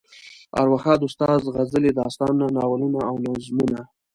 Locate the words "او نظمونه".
3.09-3.79